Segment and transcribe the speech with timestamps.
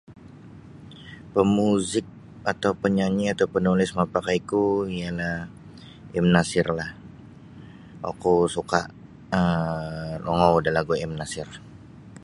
[1.33, 2.07] Pamuzik
[2.51, 4.63] atau panyanyi atau panulis mapakai ku
[4.99, 5.37] ialah
[6.23, 6.91] M Nasir lah
[8.09, 8.81] okou suka
[9.37, 11.47] um rongou da lagu M Nasir.